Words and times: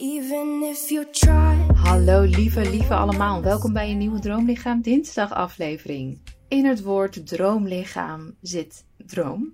Even 0.00 0.62
if 0.62 0.88
you 0.88 1.10
try. 1.10 1.66
Hallo 1.74 2.22
lieve, 2.22 2.70
lieve 2.70 2.94
allemaal. 2.94 3.42
Welkom 3.42 3.72
bij 3.72 3.90
een 3.90 3.98
nieuwe 3.98 4.18
Droomlichaam 4.18 4.80
dinsdag 4.80 5.32
aflevering. 5.32 6.20
In 6.48 6.64
het 6.64 6.82
woord 6.82 7.26
droomlichaam 7.26 8.36
zit 8.40 8.84
droom. 8.96 9.52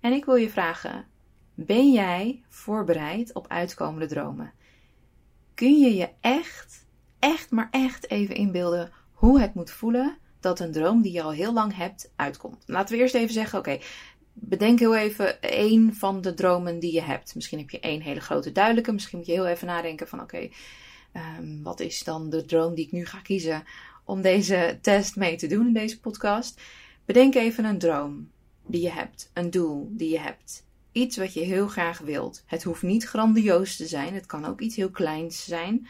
En 0.00 0.12
ik 0.12 0.24
wil 0.24 0.34
je 0.34 0.50
vragen, 0.50 1.06
ben 1.54 1.92
jij 1.92 2.42
voorbereid 2.48 3.34
op 3.34 3.48
uitkomende 3.48 4.06
dromen? 4.06 4.52
Kun 5.54 5.78
je 5.78 5.94
je 5.94 6.08
echt, 6.20 6.86
echt 7.18 7.50
maar 7.50 7.68
echt 7.70 8.10
even 8.10 8.34
inbeelden 8.34 8.90
hoe 9.12 9.40
het 9.40 9.54
moet 9.54 9.70
voelen 9.70 10.18
dat 10.40 10.60
een 10.60 10.72
droom 10.72 11.02
die 11.02 11.12
je 11.12 11.22
al 11.22 11.32
heel 11.32 11.52
lang 11.52 11.76
hebt 11.76 12.12
uitkomt? 12.16 12.62
Laten 12.66 12.96
we 12.96 13.02
eerst 13.02 13.14
even 13.14 13.34
zeggen, 13.34 13.58
oké, 13.58 13.78
bedenk 14.40 14.78
heel 14.78 14.96
even 14.96 15.42
één 15.42 15.94
van 15.94 16.20
de 16.20 16.34
dromen 16.34 16.78
die 16.78 16.92
je 16.92 17.02
hebt. 17.02 17.34
Misschien 17.34 17.58
heb 17.58 17.70
je 17.70 17.80
één 17.80 18.00
hele 18.00 18.20
grote 18.20 18.52
duidelijke. 18.52 18.92
Misschien 18.92 19.18
moet 19.18 19.26
je 19.26 19.32
heel 19.32 19.46
even 19.46 19.66
nadenken 19.66 20.08
van 20.08 20.20
oké, 20.20 20.48
ehm, 21.12 21.62
wat 21.62 21.80
is 21.80 22.04
dan 22.04 22.30
de 22.30 22.44
droom 22.44 22.74
die 22.74 22.84
ik 22.84 22.92
nu 22.92 23.06
ga 23.06 23.18
kiezen 23.18 23.64
om 24.04 24.22
deze 24.22 24.78
test 24.82 25.16
mee 25.16 25.36
te 25.36 25.46
doen 25.46 25.66
in 25.66 25.72
deze 25.72 26.00
podcast. 26.00 26.60
Bedenk 27.04 27.34
even 27.34 27.64
een 27.64 27.78
droom 27.78 28.30
die 28.66 28.82
je 28.82 28.90
hebt, 28.90 29.30
een 29.34 29.50
doel 29.50 29.88
die 29.92 30.10
je 30.10 30.18
hebt. 30.18 30.66
Iets 30.92 31.16
wat 31.16 31.34
je 31.34 31.40
heel 31.40 31.68
graag 31.68 31.98
wilt. 31.98 32.42
Het 32.46 32.62
hoeft 32.62 32.82
niet 32.82 33.04
grandioos 33.04 33.76
te 33.76 33.86
zijn, 33.86 34.14
het 34.14 34.26
kan 34.26 34.44
ook 34.44 34.60
iets 34.60 34.76
heel 34.76 34.90
kleins 34.90 35.44
zijn. 35.44 35.88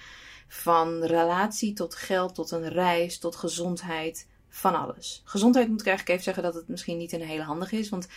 Van 0.49 1.03
relatie 1.03 1.73
tot 1.73 1.95
geld, 1.95 2.35
tot 2.35 2.51
een 2.51 2.69
reis, 2.69 3.19
tot 3.19 3.37
gezondheid, 3.37 4.27
van 4.49 4.75
alles. 4.75 5.23
Gezondheid 5.25 5.69
moet 5.69 5.81
ik 5.81 5.87
eigenlijk 5.87 6.19
even 6.19 6.33
zeggen 6.35 6.53
dat 6.53 6.61
het 6.61 6.69
misschien 6.69 6.99
niet 6.99 7.13
een 7.13 7.23
hele 7.23 7.43
handig 7.43 7.73
is, 7.73 7.89
want 7.89 8.09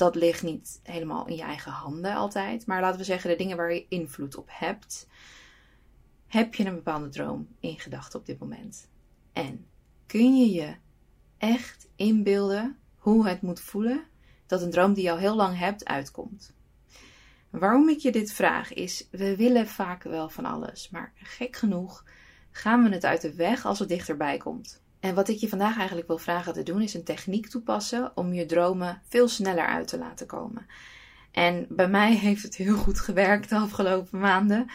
dat 0.00 0.14
ligt 0.14 0.42
niet 0.42 0.80
helemaal 0.82 1.26
in 1.26 1.36
je 1.36 1.42
eigen 1.42 1.72
handen 1.72 2.14
altijd. 2.14 2.66
Maar 2.66 2.80
laten 2.80 2.98
we 2.98 3.04
zeggen 3.04 3.30
de 3.30 3.36
dingen 3.36 3.56
waar 3.56 3.72
je 3.72 3.86
invloed 3.88 4.36
op 4.36 4.48
hebt. 4.50 5.08
Heb 6.26 6.54
je 6.54 6.64
een 6.64 6.74
bepaalde 6.74 7.08
droom 7.08 7.48
in 7.58 7.78
gedachten 7.78 8.18
op 8.18 8.26
dit 8.26 8.38
moment? 8.38 8.88
En 9.32 9.66
kun 10.06 10.36
je 10.36 10.52
je 10.52 10.74
echt 11.38 11.88
inbeelden 11.96 12.78
hoe 12.96 13.28
het 13.28 13.42
moet 13.42 13.60
voelen 13.60 14.04
dat 14.46 14.62
een 14.62 14.70
droom 14.70 14.94
die 14.94 15.04
je 15.04 15.10
al 15.10 15.18
heel 15.18 15.36
lang 15.36 15.58
hebt 15.58 15.84
uitkomt? 15.84 16.54
Waarom 17.50 17.88
ik 17.88 17.98
je 17.98 18.12
dit 18.12 18.32
vraag 18.32 18.72
is, 18.72 19.08
we 19.10 19.36
willen 19.36 19.66
vaak 19.66 20.02
wel 20.02 20.28
van 20.28 20.44
alles, 20.44 20.90
maar 20.90 21.12
gek 21.14 21.56
genoeg 21.56 22.04
gaan 22.50 22.82
we 22.82 22.88
het 22.88 23.04
uit 23.04 23.20
de 23.20 23.34
weg 23.34 23.64
als 23.64 23.78
het 23.78 23.88
dichterbij 23.88 24.36
komt. 24.36 24.82
En 25.00 25.14
wat 25.14 25.28
ik 25.28 25.38
je 25.38 25.48
vandaag 25.48 25.76
eigenlijk 25.76 26.06
wil 26.06 26.18
vragen 26.18 26.52
te 26.52 26.62
doen, 26.62 26.82
is 26.82 26.94
een 26.94 27.04
techniek 27.04 27.46
toepassen 27.46 28.12
om 28.14 28.32
je 28.32 28.46
dromen 28.46 29.02
veel 29.08 29.28
sneller 29.28 29.66
uit 29.66 29.88
te 29.88 29.98
laten 29.98 30.26
komen. 30.26 30.66
En 31.30 31.66
bij 31.68 31.88
mij 31.88 32.16
heeft 32.26 32.42
het 32.42 32.56
heel 32.56 32.76
goed 32.76 33.00
gewerkt 33.00 33.48
de 33.48 33.56
afgelopen 33.56 34.18
maanden. 34.18 34.66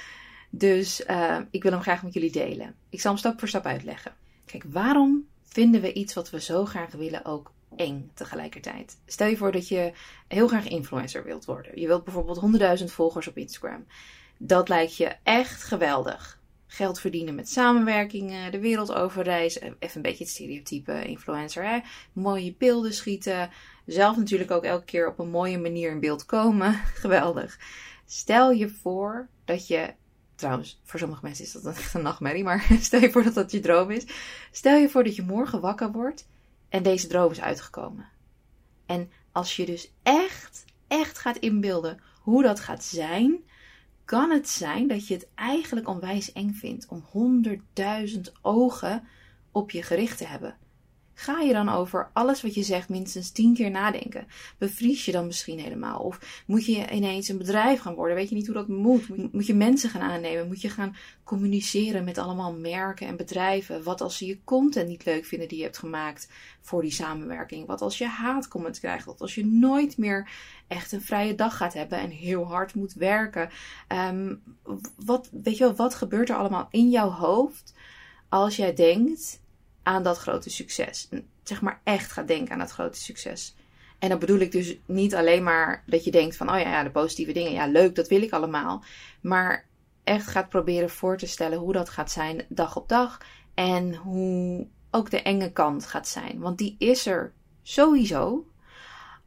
Dus 0.49 1.03
uh, 1.07 1.39
ik 1.51 1.63
wil 1.63 1.71
hem 1.71 1.81
graag 1.81 2.03
met 2.03 2.13
jullie 2.13 2.31
delen. 2.31 2.75
Ik 2.89 3.01
zal 3.01 3.11
hem 3.11 3.19
stap 3.19 3.39
voor 3.39 3.47
stap 3.47 3.65
uitleggen. 3.65 4.13
Kijk, 4.45 4.63
waarom 4.67 5.27
vinden 5.43 5.81
we 5.81 5.93
iets 5.93 6.13
wat 6.13 6.29
we 6.29 6.41
zo 6.41 6.65
graag 6.65 6.91
willen 6.91 7.25
ook 7.25 7.51
eng 7.75 8.11
tegelijkertijd? 8.13 8.97
Stel 9.05 9.27
je 9.27 9.37
voor 9.37 9.51
dat 9.51 9.67
je 9.67 9.93
heel 10.27 10.47
graag 10.47 10.67
influencer 10.67 11.23
wilt 11.23 11.45
worden. 11.45 11.79
Je 11.79 11.87
wilt 11.87 12.03
bijvoorbeeld 12.03 12.79
100.000 12.79 12.85
volgers 12.85 13.27
op 13.27 13.37
Instagram. 13.37 13.85
Dat 14.37 14.69
lijkt 14.69 14.97
je 14.97 15.15
echt 15.23 15.63
geweldig 15.63 16.39
geld 16.75 16.99
verdienen 16.99 17.35
met 17.35 17.49
samenwerkingen, 17.49 18.51
de 18.51 18.59
wereld 18.59 18.93
overreizen. 18.93 19.61
Even 19.61 19.95
een 19.95 20.01
beetje 20.01 20.23
het 20.23 20.33
stereotype 20.33 21.05
influencer. 21.05 21.63
Hè? 21.63 21.79
Mooie 22.13 22.55
beelden 22.57 22.93
schieten. 22.93 23.49
Zelf 23.85 24.17
natuurlijk 24.17 24.51
ook 24.51 24.63
elke 24.63 24.85
keer 24.85 25.07
op 25.07 25.19
een 25.19 25.29
mooie 25.29 25.57
manier 25.57 25.91
in 25.91 25.99
beeld 25.99 26.25
komen. 26.25 26.73
Geweldig. 27.03 27.59
Stel 28.05 28.51
je 28.51 28.69
voor 28.69 29.27
dat 29.45 29.67
je. 29.67 29.93
Trouwens, 30.35 30.81
voor 30.83 30.99
sommige 30.99 31.23
mensen 31.23 31.45
is 31.45 31.51
dat 31.51 31.65
echt 31.65 31.93
een 31.93 32.01
nachtmerrie, 32.01 32.43
maar 32.43 32.67
stel 32.79 33.01
je 33.01 33.11
voor 33.11 33.23
dat 33.23 33.33
dat 33.33 33.51
je 33.51 33.59
droom 33.59 33.91
is. 33.91 34.05
Stel 34.51 34.77
je 34.77 34.89
voor 34.89 35.03
dat 35.03 35.15
je 35.15 35.23
morgen 35.23 35.61
wakker 35.61 35.91
wordt 35.91 36.27
en 36.69 36.83
deze 36.83 37.07
droom 37.07 37.31
is 37.31 37.41
uitgekomen. 37.41 38.09
En 38.85 39.11
als 39.31 39.55
je 39.55 39.65
dus 39.65 39.91
echt, 40.03 40.65
echt 40.87 41.17
gaat 41.17 41.37
inbeelden 41.37 41.99
hoe 42.21 42.43
dat 42.43 42.59
gaat 42.59 42.83
zijn, 42.83 43.43
kan 44.05 44.31
het 44.31 44.49
zijn 44.49 44.87
dat 44.87 45.07
je 45.07 45.13
het 45.13 45.27
eigenlijk 45.35 45.87
onwijs 45.87 46.31
eng 46.31 46.53
vindt 46.53 46.87
om 46.87 47.05
honderdduizend 47.11 48.33
ogen 48.41 49.07
op 49.51 49.71
je 49.71 49.83
gericht 49.83 50.17
te 50.17 50.25
hebben. 50.25 50.57
Ga 51.17 51.39
je 51.39 51.53
dan 51.53 51.69
over 51.69 52.09
alles 52.13 52.41
wat 52.41 52.53
je 52.53 52.63
zegt 52.63 52.89
minstens 52.89 53.31
tien 53.31 53.53
keer 53.53 53.71
nadenken? 53.71 54.27
Bevries 54.57 55.05
je 55.05 55.11
dan 55.11 55.25
misschien 55.25 55.59
helemaal? 55.59 55.99
Of 55.99 56.43
moet 56.45 56.65
je 56.65 56.91
ineens 56.91 57.27
een 57.27 57.37
bedrijf 57.37 57.79
gaan 57.79 57.95
worden? 57.95 58.15
Weet 58.15 58.29
je 58.29 58.35
niet 58.35 58.45
hoe 58.45 58.55
dat 58.55 58.67
moet? 58.67 59.33
Moet 59.33 59.45
je 59.45 59.53
mensen 59.53 59.89
gaan 59.89 60.01
aannemen? 60.01 60.47
Moet 60.47 60.61
je 60.61 60.69
gaan 60.69 60.95
communiceren 61.23 62.03
met 62.03 62.17
allemaal 62.17 62.53
merken 62.53 63.07
en 63.07 63.15
bedrijven? 63.15 63.83
Wat 63.83 64.01
als 64.01 64.17
ze 64.17 64.25
je 64.25 64.43
content 64.43 64.87
niet 64.87 65.05
leuk 65.05 65.25
vinden 65.25 65.47
die 65.47 65.57
je 65.57 65.63
hebt 65.63 65.77
gemaakt 65.77 66.29
voor 66.61 66.81
die 66.81 66.91
samenwerking? 66.91 67.67
Wat 67.67 67.81
als 67.81 67.97
je 67.97 68.07
haatcomment 68.07 68.79
krijgt? 68.79 69.05
Wat 69.05 69.21
als 69.21 69.35
je 69.35 69.45
nooit 69.45 69.97
meer 69.97 70.29
echt 70.67 70.91
een 70.91 71.01
vrije 71.01 71.35
dag 71.35 71.57
gaat 71.57 71.73
hebben 71.73 71.99
en 71.99 72.09
heel 72.09 72.47
hard 72.47 72.75
moet 72.75 72.93
werken? 72.93 73.49
Um, 73.87 74.41
wat, 75.05 75.29
weet 75.43 75.57
je 75.57 75.63
wel, 75.63 75.75
wat 75.75 75.95
gebeurt 75.95 76.29
er 76.29 76.35
allemaal 76.35 76.67
in 76.71 76.89
jouw 76.89 77.09
hoofd 77.09 77.73
als 78.29 78.55
jij 78.55 78.73
denkt 78.73 79.43
aan 79.85 80.03
dat 80.03 80.17
grote 80.17 80.49
succes. 80.49 81.09
Zeg 81.43 81.61
maar 81.61 81.81
echt 81.83 82.11
gaat 82.11 82.27
denken 82.27 82.51
aan 82.53 82.59
dat 82.59 82.71
grote 82.71 82.99
succes. 82.99 83.55
En 83.99 84.09
dan 84.09 84.19
bedoel 84.19 84.39
ik 84.39 84.51
dus 84.51 84.77
niet 84.85 85.15
alleen 85.15 85.43
maar 85.43 85.83
dat 85.85 86.03
je 86.03 86.11
denkt 86.11 86.35
van, 86.37 86.49
oh 86.49 86.59
ja, 86.59 86.69
ja, 86.69 86.83
de 86.83 86.91
positieve 86.91 87.31
dingen, 87.31 87.51
ja, 87.51 87.67
leuk, 87.67 87.95
dat 87.95 88.07
wil 88.07 88.21
ik 88.21 88.31
allemaal. 88.31 88.83
Maar 89.21 89.67
echt 90.03 90.27
gaat 90.27 90.49
proberen 90.49 90.89
voor 90.89 91.17
te 91.17 91.27
stellen 91.27 91.57
hoe 91.57 91.73
dat 91.73 91.89
gaat 91.89 92.11
zijn 92.11 92.45
dag 92.49 92.75
op 92.75 92.89
dag. 92.89 93.17
En 93.53 93.95
hoe 93.95 94.67
ook 94.91 95.09
de 95.09 95.21
enge 95.21 95.51
kant 95.51 95.85
gaat 95.85 96.07
zijn. 96.07 96.39
Want 96.39 96.57
die 96.57 96.75
is 96.77 97.05
er 97.05 97.33
sowieso. 97.61 98.47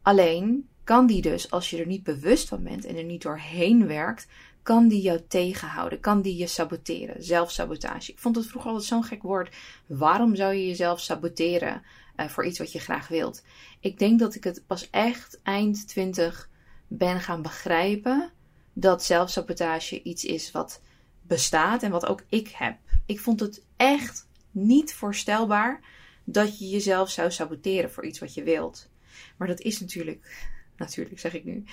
Alleen 0.03 0.69
kan 0.85 1.07
die 1.07 1.23
dus, 1.23 1.51
als 1.51 1.71
je 1.71 1.79
er 1.79 1.87
niet 1.87 2.03
bewust 2.03 2.49
van 2.49 2.63
bent 2.63 2.85
en 2.85 2.97
er 2.97 3.05
niet 3.05 3.23
doorheen 3.23 3.87
werkt, 3.87 4.27
kan 4.69 4.89
die 4.89 5.01
jou 5.01 5.21
tegenhouden? 5.29 6.01
Kan 6.01 6.23
die 6.23 6.37
je 6.37 6.47
saboteren? 6.47 7.25
Zelfsabotage. 7.25 8.12
Ik 8.12 8.19
vond 8.19 8.37
het 8.37 8.47
vroeger 8.47 8.71
altijd 8.71 8.89
zo'n 8.89 9.05
gek 9.05 9.23
woord. 9.23 9.56
Waarom 9.87 10.37
zou 10.37 10.55
je 10.55 10.67
jezelf 10.67 11.01
saboteren 11.01 11.83
uh, 12.17 12.29
voor 12.29 12.47
iets 12.47 12.59
wat 12.59 12.73
je 12.73 12.79
graag 12.79 13.09
wilt? 13.09 13.45
Ik 13.81 13.99
denk 13.99 14.19
dat 14.19 14.34
ik 14.34 14.45
het 14.45 14.62
pas 14.67 14.91
echt 14.91 15.41
eind 15.43 15.89
20 15.89 16.49
ben 16.89 17.21
gaan 17.21 17.43
begrijpen 17.43 18.33
dat 18.73 19.05
zelfsabotage 19.05 20.03
iets 20.03 20.25
is 20.25 20.51
wat 20.51 20.83
bestaat 21.23 21.83
en 21.83 21.91
wat 21.91 22.06
ook 22.06 22.25
ik 22.29 22.49
heb. 22.49 22.79
Ik 23.06 23.21
vond 23.21 23.41
het 23.41 23.65
echt 23.77 24.29
niet 24.50 24.95
voorstelbaar 24.95 25.81
dat 26.25 26.59
je 26.59 26.69
jezelf 26.69 27.11
zou 27.11 27.31
saboteren 27.31 27.91
voor 27.91 28.05
iets 28.05 28.19
wat 28.19 28.35
je 28.35 28.43
wilt. 28.43 28.89
Maar 29.37 29.49
dat 29.49 29.61
is 29.61 29.81
natuurlijk, 29.81 30.50
natuurlijk 30.77 31.19
zeg 31.19 31.35
ik 31.35 31.45
nu, 31.45 31.65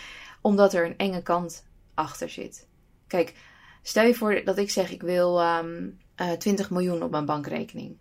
omdat 0.42 0.74
er 0.74 0.86
een 0.86 0.98
enge 0.98 1.22
kant 1.22 1.66
achter 1.94 2.30
zit. 2.30 2.68
Kijk, 3.08 3.34
stel 3.82 4.06
je 4.06 4.16
voor 4.16 4.42
dat 4.44 4.58
ik 4.58 4.70
zeg 4.70 4.92
ik 4.92 5.02
wil 5.02 5.42
um, 5.42 5.98
uh, 6.22 6.32
20 6.32 6.70
miljoen 6.70 7.04
op 7.04 7.12
mijn 7.12 7.26
bankrekening. 7.26 7.98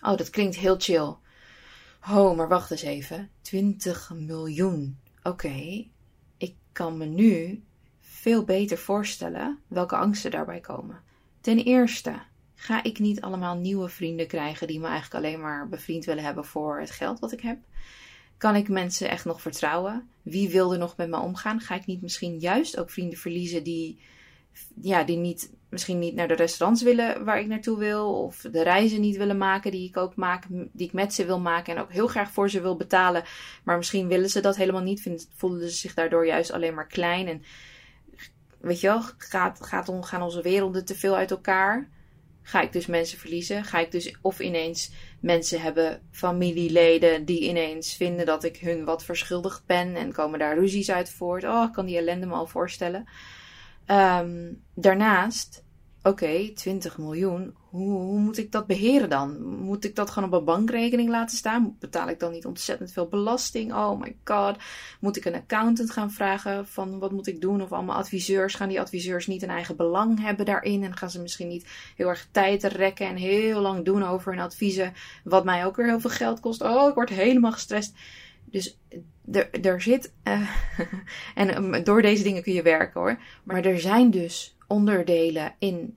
Oh, 0.00 0.16
dat 0.16 0.30
klinkt 0.30 0.56
heel 0.56 0.76
chill. 0.78 1.14
Oh, 2.10 2.36
maar 2.36 2.48
wacht 2.48 2.70
eens 2.70 2.82
even. 2.82 3.30
20 3.42 4.12
miljoen. 4.14 4.98
Oké, 5.22 5.86
ik 6.36 6.54
kan 6.72 6.96
me 6.96 7.04
nu 7.04 7.62
veel 8.00 8.44
beter 8.44 8.78
voorstellen 8.78 9.58
welke 9.66 9.96
angsten 9.96 10.30
daarbij 10.30 10.60
komen. 10.60 11.00
Ten 11.40 11.58
eerste 11.58 12.22
ga 12.54 12.82
ik 12.82 12.98
niet 12.98 13.20
allemaal 13.20 13.56
nieuwe 13.56 13.88
vrienden 13.88 14.26
krijgen 14.26 14.66
die 14.66 14.80
me 14.80 14.86
eigenlijk 14.86 15.24
alleen 15.24 15.40
maar 15.40 15.68
bevriend 15.68 16.04
willen 16.04 16.24
hebben 16.24 16.44
voor 16.44 16.80
het 16.80 16.90
geld 16.90 17.18
wat 17.18 17.32
ik 17.32 17.40
heb. 17.40 17.58
Kan 18.36 18.54
ik 18.54 18.68
mensen 18.68 19.10
echt 19.10 19.24
nog 19.24 19.40
vertrouwen? 19.40 20.08
Wie 20.22 20.50
wil 20.50 20.72
er 20.72 20.78
nog 20.78 20.96
met 20.96 21.08
me 21.08 21.18
omgaan? 21.18 21.60
Ga 21.60 21.74
ik 21.74 21.86
niet 21.86 22.02
misschien 22.02 22.38
juist 22.38 22.78
ook 22.78 22.90
vrienden 22.90 23.18
verliezen 23.18 23.62
die 23.62 24.00
ja, 24.80 25.04
die 25.04 25.16
niet, 25.16 25.52
misschien 25.68 25.98
niet 25.98 26.14
naar 26.14 26.28
de 26.28 26.34
restaurants 26.34 26.82
willen 26.82 27.24
waar 27.24 27.40
ik 27.40 27.46
naartoe 27.46 27.78
wil. 27.78 28.22
Of 28.22 28.46
de 28.52 28.62
reizen 28.62 29.00
niet 29.00 29.16
willen 29.16 29.38
maken 29.38 29.70
die 29.70 29.88
ik 29.88 29.96
ook 29.96 30.16
maak, 30.16 30.44
die 30.48 30.86
ik 30.86 30.92
met 30.92 31.14
ze 31.14 31.24
wil 31.24 31.40
maken. 31.40 31.76
En 31.76 31.82
ook 31.82 31.92
heel 31.92 32.06
graag 32.06 32.30
voor 32.30 32.50
ze 32.50 32.60
wil 32.60 32.76
betalen. 32.76 33.24
Maar 33.64 33.76
misschien 33.76 34.08
willen 34.08 34.30
ze 34.30 34.40
dat 34.40 34.56
helemaal 34.56 34.82
niet. 34.82 35.00
Vinden, 35.00 35.26
voelen 35.34 35.70
ze 35.70 35.76
zich 35.76 35.94
daardoor 35.94 36.26
juist 36.26 36.50
alleen 36.50 36.74
maar 36.74 36.86
klein. 36.86 37.28
En 37.28 37.42
weet 38.60 38.80
je 38.80 38.86
wel, 38.86 39.02
gaat, 39.18 39.66
gaat 39.66 39.88
on, 39.88 40.04
gaan 40.04 40.22
onze 40.22 40.42
werelden 40.42 40.84
te 40.84 40.94
veel 40.94 41.16
uit 41.16 41.30
elkaar? 41.30 41.88
Ga 42.48 42.60
ik 42.60 42.72
dus 42.72 42.86
mensen 42.86 43.18
verliezen? 43.18 43.64
Ga 43.64 43.78
ik 43.78 43.90
dus 43.90 44.16
of 44.22 44.40
ineens 44.40 44.90
mensen 45.20 45.60
hebben, 45.60 46.08
familieleden, 46.10 47.24
die 47.24 47.40
ineens 47.40 47.94
vinden 47.94 48.26
dat 48.26 48.44
ik 48.44 48.56
hun 48.56 48.84
wat 48.84 49.04
verschuldigd 49.04 49.66
ben 49.66 49.94
en 49.94 50.12
komen 50.12 50.38
daar 50.38 50.58
ruzies 50.58 50.90
uit 50.90 51.10
voort? 51.10 51.44
Oh, 51.44 51.64
ik 51.66 51.72
kan 51.72 51.86
die 51.86 51.96
ellende 51.96 52.26
me 52.26 52.34
al 52.34 52.46
voorstellen. 52.46 53.08
Um, 53.90 54.62
daarnaast 54.74 55.62
oké, 56.02 56.52
20 56.54 56.98
miljoen, 56.98 57.54
hoe, 57.70 57.90
hoe, 57.90 58.18
moet 58.18 58.38
ik 58.38 58.52
dat 58.52 58.66
beheren 58.66 59.08
dan? 59.08 59.42
Moet 59.42 59.84
ik 59.84 59.94
dat 59.94 60.10
gewoon 60.10 60.28
op 60.32 60.38
een 60.38 60.44
bankrekening 60.44 61.08
laten 61.08 61.36
staan? 61.36 61.76
Betaal 61.78 62.08
ik 62.08 62.20
dan 62.20 62.32
niet 62.32 62.46
ontzettend 62.46 62.92
veel 62.92 63.08
belasting? 63.08 63.72
Oh 63.72 64.00
my 64.00 64.16
god. 64.24 64.56
Moet 65.00 65.16
ik 65.16 65.24
een 65.24 65.34
accountant 65.34 65.90
gaan 65.90 66.10
vragen 66.10 66.66
van 66.66 66.98
wat 66.98 67.12
moet 67.12 67.26
ik 67.26 67.40
doen? 67.40 67.62
Of 67.62 67.72
allemaal 67.72 67.96
adviseurs. 67.96 68.54
Gaan 68.54 68.68
die 68.68 68.80
adviseurs 68.80 69.26
niet 69.26 69.42
een 69.42 69.50
eigen 69.50 69.76
belang 69.76 70.20
hebben 70.20 70.46
daarin? 70.46 70.84
En 70.84 70.96
gaan 70.96 71.10
ze 71.10 71.20
misschien 71.20 71.48
niet 71.48 71.66
heel 71.96 72.08
erg 72.08 72.28
tijd 72.30 72.64
rekken 72.64 73.06
en 73.06 73.16
heel 73.16 73.60
lang 73.60 73.84
doen 73.84 74.02
over 74.02 74.32
hun 74.32 74.42
adviezen? 74.42 74.92
Wat 75.24 75.44
mij 75.44 75.66
ook 75.66 75.76
weer 75.76 75.86
heel 75.86 76.00
veel 76.00 76.10
geld 76.10 76.40
kost. 76.40 76.62
Oh, 76.62 76.88
ik 76.88 76.94
word 76.94 77.08
helemaal 77.08 77.52
gestrest. 77.52 77.94
Dus 78.50 78.78
er, 79.62 79.82
zit. 79.82 80.12
Uh, 80.24 80.50
en 81.34 81.56
um, 81.56 81.84
door 81.84 82.02
deze 82.02 82.22
dingen 82.22 82.42
kun 82.42 82.52
je 82.52 82.62
werken 82.62 83.00
hoor. 83.00 83.18
Maar 83.44 83.64
er 83.64 83.80
zijn 83.80 84.10
dus 84.10 84.56
onderdelen 84.66 85.54
in 85.58 85.96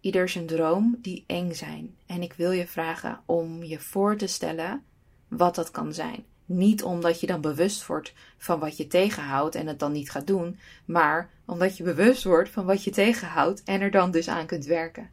ieder 0.00 0.28
zijn 0.28 0.46
droom 0.46 0.98
die 0.98 1.24
eng 1.26 1.52
zijn. 1.52 1.94
En 2.06 2.22
ik 2.22 2.32
wil 2.32 2.50
je 2.50 2.66
vragen 2.66 3.20
om 3.26 3.62
je 3.62 3.80
voor 3.80 4.16
te 4.16 4.26
stellen 4.26 4.82
wat 5.28 5.54
dat 5.54 5.70
kan 5.70 5.94
zijn. 5.94 6.24
Niet 6.44 6.82
omdat 6.82 7.20
je 7.20 7.26
dan 7.26 7.40
bewust 7.40 7.86
wordt 7.86 8.12
van 8.38 8.58
wat 8.58 8.76
je 8.76 8.86
tegenhoudt 8.86 9.54
en 9.54 9.66
het 9.66 9.78
dan 9.78 9.92
niet 9.92 10.10
gaat 10.10 10.26
doen, 10.26 10.58
maar 10.84 11.30
omdat 11.44 11.76
je 11.76 11.82
bewust 11.82 12.24
wordt 12.24 12.50
van 12.50 12.64
wat 12.64 12.84
je 12.84 12.90
tegenhoudt 12.90 13.62
en 13.64 13.80
er 13.80 13.90
dan 13.90 14.10
dus 14.10 14.28
aan 14.28 14.46
kunt 14.46 14.64
werken. 14.64 15.10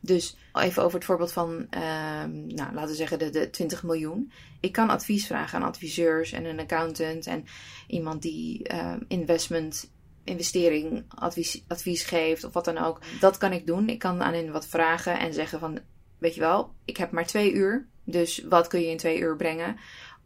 Dus 0.00 0.36
even 0.52 0.82
over 0.82 0.96
het 0.96 1.06
voorbeeld 1.06 1.32
van, 1.32 1.66
ehm, 1.70 2.46
nou, 2.46 2.74
laten 2.74 2.88
we 2.88 2.94
zeggen 2.94 3.18
de, 3.18 3.30
de 3.30 3.50
20 3.50 3.82
miljoen. 3.82 4.32
Ik 4.60 4.72
kan 4.72 4.90
advies 4.90 5.26
vragen 5.26 5.60
aan 5.60 5.68
adviseurs 5.68 6.32
en 6.32 6.44
een 6.44 6.60
accountant 6.60 7.26
en 7.26 7.44
iemand 7.86 8.22
die 8.22 8.62
ehm, 8.62 9.00
investment 9.08 9.90
investering 10.28 11.04
advies, 11.08 11.62
advies 11.68 12.04
geeft 12.04 12.44
of 12.44 12.52
wat 12.52 12.64
dan 12.64 12.78
ook. 12.78 13.00
Dat 13.20 13.38
kan 13.38 13.52
ik 13.52 13.66
doen. 13.66 13.88
Ik 13.88 13.98
kan 13.98 14.22
aan 14.22 14.34
hen 14.34 14.52
wat 14.52 14.66
vragen 14.66 15.18
en 15.18 15.34
zeggen 15.34 15.58
van, 15.58 15.78
weet 16.18 16.34
je 16.34 16.40
wel, 16.40 16.74
ik 16.84 16.96
heb 16.96 17.10
maar 17.10 17.26
twee 17.26 17.52
uur. 17.52 17.86
Dus 18.04 18.44
wat 18.48 18.66
kun 18.66 18.80
je 18.80 18.90
in 18.90 18.96
twee 18.96 19.18
uur 19.18 19.36
brengen? 19.36 19.76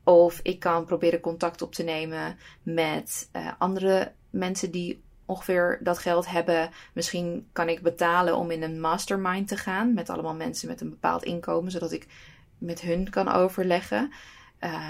Of 0.05 0.41
ik 0.43 0.61
kan 0.61 0.85
proberen 0.85 1.21
contact 1.21 1.63
op 1.63 1.75
te 1.75 1.83
nemen 1.83 2.37
met 2.63 3.29
uh, 3.33 3.53
andere 3.59 4.13
mensen 4.31 4.71
die 4.71 5.03
ongeveer 5.27 5.79
dat 5.83 5.99
geld 5.99 6.29
hebben. 6.29 6.71
Misschien 6.93 7.49
kan 7.53 7.69
ik 7.69 7.83
betalen 7.83 8.37
om 8.37 8.51
in 8.51 8.63
een 8.63 8.81
mastermind 8.81 9.49
te 9.49 9.57
gaan 9.57 9.95
met 9.95 10.11
allemaal 10.11 10.35
mensen 10.35 10.69
met 10.69 10.81
een 10.81 10.91
bepaald 10.91 11.23
inkomen, 11.25 11.71
zodat 11.71 11.93
ik 11.93 12.07
met 12.59 12.81
hun 12.81 13.11
kan 13.11 13.29
overleggen. 13.29 14.13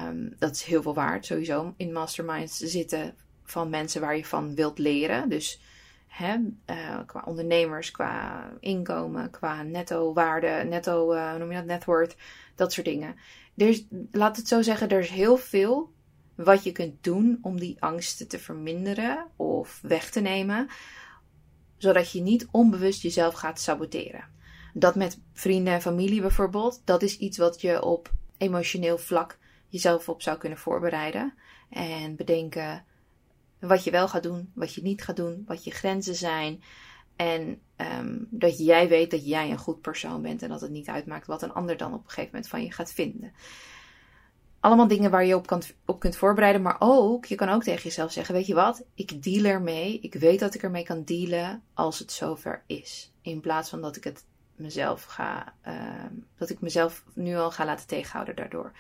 Um, 0.05 0.35
dat 0.39 0.55
is 0.55 0.63
heel 0.63 0.83
veel 0.83 0.95
waard 0.95 1.27
sowieso 1.27 1.75
in 1.77 1.93
masterminds 1.93 2.57
zitten 2.59 3.15
van 3.45 3.71
mensen 3.71 4.01
waar 4.01 4.17
je 4.17 4.25
van 4.25 4.55
wilt 4.55 4.79
leren. 4.79 5.29
Dus 5.29 5.61
hè, 6.07 6.37
uh, 6.67 6.99
qua 7.07 7.23
ondernemers, 7.25 7.91
qua 7.91 8.45
inkomen, 8.61 9.31
qua 9.31 9.63
netto 9.63 10.13
waarde, 10.13 10.65
netto, 10.69 11.15
uh, 11.15 11.35
noem 11.35 11.51
je 11.51 11.57
dat, 11.57 11.65
net 11.65 11.85
worth, 11.85 12.17
dat 12.55 12.73
soort 12.73 12.87
dingen. 12.87 13.17
Dus 13.55 13.87
laat 14.11 14.37
het 14.37 14.49
zo 14.49 14.63
zeggen, 14.63 14.89
er 14.89 15.01
is 15.01 15.09
heel 15.09 15.37
veel 15.37 15.92
wat 16.35 16.65
je 16.65 16.73
kunt 16.73 17.05
doen 17.05 17.39
om 17.43 17.59
die 17.59 17.77
angsten 17.81 18.29
te 18.29 18.39
verminderen 18.39 19.27
of 19.37 19.81
weg 19.83 20.11
te 20.11 20.21
nemen, 20.21 20.69
zodat 21.77 22.13
je 22.13 22.21
niet 22.21 22.49
onbewust 22.51 23.03
jezelf 23.03 23.35
gaat 23.35 23.61
saboteren. 23.61 24.25
Dat 24.75 24.95
met 24.95 25.21
vrienden 25.33 25.73
en 25.73 25.83
familie 25.83 26.21
bijvoorbeeld, 26.21 26.83
dat 26.85 27.03
is 27.03 27.19
iets 27.19 27.39
wat 27.39 27.61
je 27.61 27.83
op 27.83 28.13
emotioneel 28.39 28.99
vlak 28.99 29.39
jezelf 29.69 30.09
op 30.09 30.23
zou 30.23 30.39
kunnen 30.39 30.59
voorbereiden. 30.59 31.35
En 31.71 32.17
bedenken 32.17 32.85
wat 33.61 33.85
je 33.85 33.91
wel 33.91 34.09
gaat 34.09 34.23
doen, 34.23 34.51
wat 34.55 34.75
je 34.75 34.83
niet 34.83 35.03
gaat 35.03 35.17
doen, 35.17 35.43
wat 35.47 35.65
je 35.65 35.71
grenzen 35.71 36.15
zijn. 36.15 36.63
En 37.17 37.61
um, 37.77 38.27
dat 38.31 38.59
jij 38.59 38.89
weet 38.89 39.11
dat 39.11 39.27
jij 39.27 39.51
een 39.51 39.59
goed 39.59 39.81
persoon 39.81 40.23
bent 40.23 40.43
en 40.43 40.49
dat 40.49 40.61
het 40.61 40.71
niet 40.71 40.89
uitmaakt 40.89 41.27
wat 41.27 41.43
een 41.43 41.53
ander 41.53 41.77
dan 41.77 41.93
op 41.93 42.05
een 42.05 42.09
gegeven 42.09 42.31
moment 42.33 42.49
van 42.49 42.63
je 42.63 42.73
gaat 42.73 42.93
vinden. 42.93 43.33
Allemaal 44.63 44.89
dingen 44.89 45.11
waar 45.11 45.25
je 45.25 45.37
op, 45.37 45.47
kan, 45.47 45.63
op 45.87 46.01
kunt 46.01 46.17
voorbereiden, 46.17 46.63
maar 46.63 46.77
ook, 46.79 47.25
je 47.25 47.35
kan 47.35 47.49
ook 47.49 47.63
tegen 47.63 47.83
jezelf 47.83 48.13
zeggen: 48.13 48.35
Weet 48.35 48.47
je 48.47 48.55
wat, 48.55 48.85
ik 48.95 49.23
deal 49.23 49.45
ermee. 49.45 49.99
Ik 50.01 50.15
weet 50.15 50.41
dat 50.41 50.55
ik 50.55 50.63
ermee 50.63 50.85
kan 50.85 51.05
dealen 51.05 51.63
als 51.75 51.99
het 51.99 52.13
zover 52.13 52.63
is. 52.67 53.13
In 53.23 53.41
plaats 53.41 53.71
van 53.71 53.81
dat 53.81 53.97
ik 53.97 54.05
het 54.05 54.25
mezelf 54.57 55.05
ga, 55.05 55.55
uh, 55.69 55.75
dat 56.37 56.51
ik 56.51 56.61
mezelf 56.61 57.05
nu 57.15 57.37
al 57.37 57.51
ga 57.51 57.65
laten 57.65 57.87
tegenhouden 57.87 58.37
daardoor. 58.37 58.73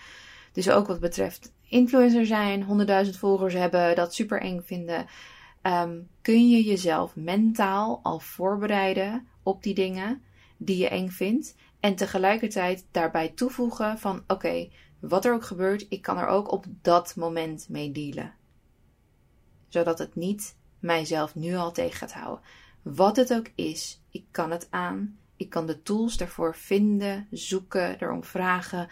Dus 0.52 0.70
ook 0.70 0.86
wat 0.86 1.00
betreft 1.00 1.52
influencer 1.68 2.26
zijn, 2.26 2.86
100.000 3.06 3.18
volgers 3.18 3.54
hebben, 3.54 3.96
dat 3.96 4.14
super 4.14 4.40
eng 4.40 4.60
vinden. 4.64 5.06
Um, 5.62 6.08
kun 6.22 6.50
je 6.50 6.62
jezelf 6.62 7.16
mentaal 7.16 8.00
al 8.02 8.18
voorbereiden 8.18 9.26
op 9.42 9.62
die 9.62 9.74
dingen 9.74 10.22
die 10.56 10.76
je 10.76 10.88
eng 10.88 11.08
vindt. 11.08 11.54
En 11.80 11.94
tegelijkertijd 11.94 12.86
daarbij 12.90 13.28
toevoegen 13.28 13.98
van 13.98 14.24
oké, 14.26 14.68
wat 15.02 15.24
er 15.24 15.34
ook 15.34 15.44
gebeurt, 15.44 15.86
ik 15.88 16.02
kan 16.02 16.18
er 16.18 16.26
ook 16.26 16.52
op 16.52 16.64
dat 16.82 17.16
moment 17.16 17.68
mee 17.68 17.92
dealen. 17.92 18.32
Zodat 19.68 19.98
het 19.98 20.14
niet 20.14 20.56
mijzelf 20.78 21.34
nu 21.34 21.54
al 21.54 21.72
tegen 21.72 21.96
gaat 21.96 22.12
houden. 22.12 22.44
Wat 22.82 23.16
het 23.16 23.34
ook 23.34 23.50
is, 23.54 24.00
ik 24.10 24.24
kan 24.30 24.50
het 24.50 24.66
aan. 24.70 25.18
Ik 25.36 25.50
kan 25.50 25.66
de 25.66 25.82
tools 25.82 26.16
daarvoor 26.16 26.56
vinden, 26.56 27.26
zoeken, 27.30 28.00
erom 28.00 28.24
vragen 28.24 28.88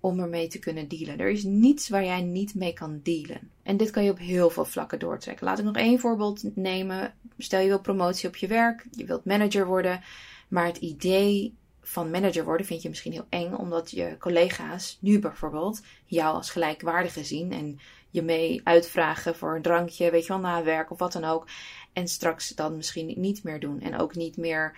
om 0.00 0.20
ermee 0.20 0.48
te 0.48 0.58
kunnen 0.58 0.88
dealen. 0.88 1.18
Er 1.18 1.30
is 1.30 1.44
niets 1.44 1.88
waar 1.88 2.04
jij 2.04 2.22
niet 2.22 2.54
mee 2.54 2.72
kan 2.72 3.00
dealen. 3.02 3.50
En 3.62 3.76
dit 3.76 3.90
kan 3.90 4.04
je 4.04 4.10
op 4.10 4.18
heel 4.18 4.50
veel 4.50 4.64
vlakken 4.64 4.98
doortrekken. 4.98 5.46
Laat 5.46 5.58
ik 5.58 5.64
nog 5.64 5.76
één 5.76 5.98
voorbeeld 5.98 6.56
nemen. 6.56 7.14
Stel 7.38 7.60
je 7.60 7.68
wil 7.68 7.80
promotie 7.80 8.28
op 8.28 8.36
je 8.36 8.46
werk, 8.46 8.86
je 8.90 9.04
wilt 9.04 9.24
manager 9.24 9.66
worden, 9.66 10.00
maar 10.48 10.66
het 10.66 10.76
idee 10.76 11.54
van 11.86 12.10
manager 12.10 12.44
worden 12.44 12.66
vind 12.66 12.82
je 12.82 12.88
misschien 12.88 13.12
heel 13.12 13.26
eng, 13.28 13.52
omdat 13.52 13.90
je 13.90 14.16
collega's 14.18 14.98
nu 15.00 15.18
bijvoorbeeld 15.18 15.82
jou 16.04 16.34
als 16.34 16.50
gelijkwaardige 16.50 17.24
zien 17.24 17.52
en 17.52 17.78
je 18.10 18.22
mee 18.22 18.60
uitvragen 18.64 19.36
voor 19.36 19.56
een 19.56 19.62
drankje, 19.62 20.10
weet 20.10 20.22
je 20.22 20.28
wel, 20.28 20.38
na 20.38 20.62
werk 20.62 20.90
of 20.90 20.98
wat 20.98 21.12
dan 21.12 21.24
ook. 21.24 21.46
En 21.92 22.08
straks 22.08 22.48
dan 22.48 22.76
misschien 22.76 23.14
niet 23.16 23.42
meer 23.44 23.60
doen. 23.60 23.80
En 23.80 23.98
ook 23.98 24.14
niet 24.14 24.36
meer 24.36 24.76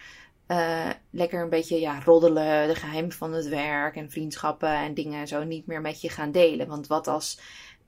uh, 0.48 0.90
lekker 1.10 1.42
een 1.42 1.48
beetje 1.48 1.80
ja, 1.80 2.00
roddelen, 2.04 2.68
de 2.68 2.74
geheimen 2.74 3.12
van 3.12 3.32
het 3.32 3.48
werk 3.48 3.96
en 3.96 4.10
vriendschappen 4.10 4.74
en 4.74 4.94
dingen 4.94 5.28
zo 5.28 5.44
niet 5.44 5.66
meer 5.66 5.80
met 5.80 6.00
je 6.00 6.08
gaan 6.08 6.32
delen. 6.32 6.68
Want 6.68 6.86
wat 6.86 7.06
als 7.06 7.40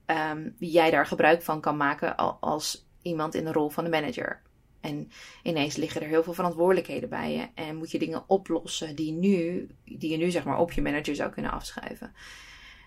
um, 0.06 0.54
jij 0.58 0.90
daar 0.90 1.06
gebruik 1.06 1.42
van 1.42 1.60
kan 1.60 1.76
maken 1.76 2.16
als 2.40 2.86
iemand 3.02 3.34
in 3.34 3.44
de 3.44 3.52
rol 3.52 3.68
van 3.68 3.84
de 3.84 3.90
manager? 3.90 4.42
En 4.80 5.10
ineens 5.42 5.76
liggen 5.76 6.02
er 6.02 6.08
heel 6.08 6.22
veel 6.22 6.32
verantwoordelijkheden 6.32 7.08
bij 7.08 7.32
je 7.32 7.48
en 7.54 7.76
moet 7.76 7.90
je 7.90 7.98
dingen 7.98 8.25
oplossen 8.26 8.96
die, 8.96 9.12
nu, 9.12 9.69
die 9.84 10.10
je 10.10 10.16
nu 10.16 10.30
zeg 10.30 10.44
maar 10.44 10.58
op 10.58 10.72
je 10.72 10.82
manager 10.82 11.14
zou 11.14 11.30
kunnen 11.30 11.52
afschuiven. 11.52 12.12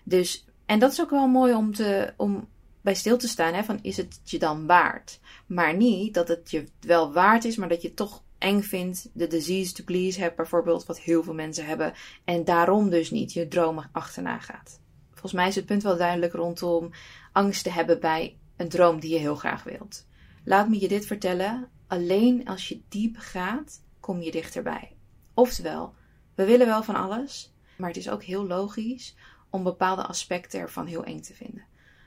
Dus, 0.04 0.46
en 0.66 0.78
dat 0.78 0.92
is 0.92 1.00
ook 1.00 1.10
wel 1.10 1.26
mooi 1.26 1.54
om, 1.54 1.74
te, 1.74 2.12
om 2.16 2.48
bij 2.80 2.94
stil 2.94 3.18
te 3.18 3.28
staan, 3.28 3.54
hè, 3.54 3.64
van 3.64 3.78
is 3.82 3.96
het 3.96 4.20
je 4.24 4.38
dan 4.38 4.66
waard? 4.66 5.20
Maar 5.46 5.76
niet 5.76 6.14
dat 6.14 6.28
het 6.28 6.50
je 6.50 6.66
wel 6.80 7.12
waard 7.12 7.44
is, 7.44 7.56
maar 7.56 7.68
dat 7.68 7.82
je 7.82 7.94
toch 7.94 8.22
eng 8.38 8.60
vindt, 8.60 9.10
de 9.12 9.26
disease 9.26 9.72
to 9.72 9.84
please 9.84 10.20
hebt 10.20 10.36
bijvoorbeeld, 10.36 10.86
wat 10.86 11.00
heel 11.00 11.22
veel 11.22 11.34
mensen 11.34 11.66
hebben, 11.66 11.92
en 12.24 12.44
daarom 12.44 12.90
dus 12.90 13.10
niet 13.10 13.32
je 13.32 13.48
dromen 13.48 13.88
achterna 13.92 14.38
gaat. 14.38 14.80
Volgens 15.10 15.32
mij 15.32 15.48
is 15.48 15.54
het 15.54 15.66
punt 15.66 15.82
wel 15.82 15.96
duidelijk 15.96 16.32
rondom 16.32 16.90
angst 17.32 17.62
te 17.62 17.70
hebben 17.70 18.00
bij 18.00 18.36
een 18.56 18.68
droom 18.68 19.00
die 19.00 19.12
je 19.12 19.18
heel 19.18 19.34
graag 19.34 19.64
wilt. 19.64 20.06
Laat 20.44 20.68
me 20.68 20.80
je 20.80 20.88
dit 20.88 21.06
vertellen, 21.06 21.68
alleen 21.92 22.46
als 22.46 22.68
je 22.68 22.80
diep 22.88 23.16
gaat, 23.18 23.82
kom 24.00 24.22
je 24.22 24.30
dichterbij. 24.30 24.96
Oftewel, 25.34 25.94
we 26.34 26.44
willen 26.44 26.66
wel 26.66 26.82
van 26.82 26.94
alles, 26.94 27.52
maar 27.76 27.88
het 27.88 27.96
is 27.96 28.10
ook 28.10 28.22
heel 28.22 28.46
logisch 28.46 29.16
om 29.50 29.62
bepaalde 29.62 30.02
aspecten 30.02 30.60
ervan 30.60 30.86
heel 30.86 31.04
eng 31.04 31.20
te 31.20 31.34
vinden. 31.34 31.64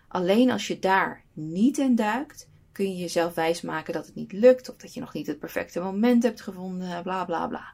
Alleen 0.08 0.52
als 0.52 0.68
je 0.68 0.80
daar 0.80 1.24
niet 1.34 1.78
in 1.78 1.96
duikt, 1.96 2.50
kun 2.72 2.92
je 2.92 2.98
jezelf 2.98 3.34
wijsmaken 3.34 3.94
dat 3.94 4.06
het 4.06 4.16
niet 4.16 4.32
lukt 4.32 4.70
of 4.70 4.78
dat 4.78 4.94
je 4.94 5.00
nog 5.00 5.14
niet 5.14 5.28
het 5.28 5.40
perfecte 5.40 5.80
moment 5.80 6.24
hebt 6.24 6.42
gevonden, 6.42 7.04
bla 7.04 7.26
bla 7.26 7.48
bla. 7.48 7.74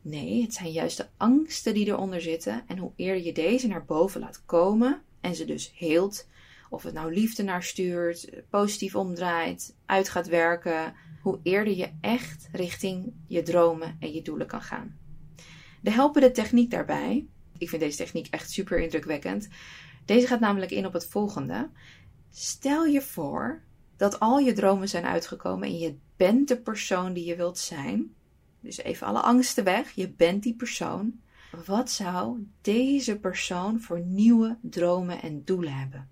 Nee, 0.00 0.42
het 0.42 0.54
zijn 0.54 0.72
juist 0.72 0.96
de 0.96 1.06
angsten 1.16 1.74
die 1.74 1.86
eronder 1.86 2.20
zitten 2.20 2.64
en 2.66 2.78
hoe 2.78 2.92
eerder 2.96 3.24
je 3.24 3.32
deze 3.32 3.66
naar 3.66 3.84
boven 3.84 4.20
laat 4.20 4.44
komen 4.44 5.02
en 5.20 5.34
ze 5.34 5.44
dus 5.44 5.72
heelt, 5.74 6.26
of 6.70 6.82
het 6.82 6.94
nou 6.94 7.14
liefde 7.14 7.42
naar 7.42 7.62
stuurt, 7.62 8.30
positief 8.50 8.94
omdraait, 8.94 9.76
uit 9.86 10.08
gaat 10.08 10.28
werken, 10.28 10.94
hoe 11.22 11.40
eerder 11.42 11.76
je 11.76 11.92
echt 12.00 12.48
richting 12.52 13.12
je 13.26 13.42
dromen 13.42 13.96
en 14.00 14.12
je 14.12 14.22
doelen 14.22 14.46
kan 14.46 14.62
gaan. 14.62 14.96
De 15.80 15.90
helpende 15.90 16.30
techniek 16.30 16.70
daarbij, 16.70 17.26
ik 17.58 17.68
vind 17.68 17.82
deze 17.82 17.96
techniek 17.96 18.26
echt 18.30 18.50
super 18.50 18.78
indrukwekkend. 18.78 19.48
Deze 20.04 20.26
gaat 20.26 20.40
namelijk 20.40 20.70
in 20.70 20.86
op 20.86 20.92
het 20.92 21.06
volgende. 21.06 21.70
Stel 22.30 22.84
je 22.84 23.00
voor 23.00 23.62
dat 23.96 24.20
al 24.20 24.38
je 24.38 24.52
dromen 24.52 24.88
zijn 24.88 25.04
uitgekomen 25.04 25.68
en 25.68 25.78
je 25.78 25.96
bent 26.16 26.48
de 26.48 26.60
persoon 26.60 27.12
die 27.12 27.24
je 27.24 27.36
wilt 27.36 27.58
zijn. 27.58 28.14
Dus 28.60 28.78
even 28.78 29.06
alle 29.06 29.20
angsten 29.20 29.64
weg, 29.64 29.90
je 29.90 30.10
bent 30.10 30.42
die 30.42 30.54
persoon. 30.54 31.20
Wat 31.66 31.90
zou 31.90 32.46
deze 32.60 33.18
persoon 33.18 33.80
voor 33.80 34.00
nieuwe 34.00 34.58
dromen 34.60 35.22
en 35.22 35.44
doelen 35.44 35.72
hebben? 35.72 36.08